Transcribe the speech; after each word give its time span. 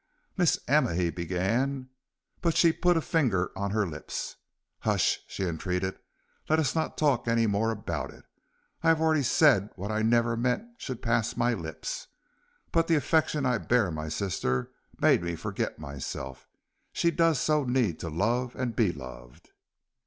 "Miss 0.35 0.57
Emma," 0.67 0.95
he 0.95 1.11
began, 1.11 1.89
but 2.41 2.57
she 2.57 2.73
put 2.73 2.95
her 2.97 3.03
finger 3.03 3.51
on 3.55 3.69
her 3.69 3.85
lips. 3.85 4.35
"Hush!" 4.79 5.19
she 5.27 5.43
entreated; 5.43 5.99
"let 6.49 6.57
us 6.57 6.73
not 6.73 6.97
talk 6.97 7.27
any 7.27 7.45
more 7.45 7.69
about 7.69 8.09
it. 8.11 8.25
I 8.81 8.87
have 8.87 8.99
already 8.99 9.21
said 9.21 9.69
what 9.75 9.91
I 9.91 10.01
never 10.01 10.35
meant 10.35 10.65
should 10.81 11.03
pass 11.03 11.37
my 11.37 11.53
lips; 11.53 12.07
but 12.71 12.87
the 12.87 12.95
affection 12.95 13.45
I 13.45 13.59
bear 13.59 13.91
my 13.91 14.09
sister 14.09 14.71
made 14.99 15.21
me 15.21 15.35
forget 15.35 15.77
myself; 15.77 16.47
she 16.91 17.11
does 17.11 17.39
so 17.39 17.63
need 17.63 17.99
to 17.99 18.09
love 18.09 18.55
and 18.55 18.75
be 18.75 18.91
loved." 18.91 19.51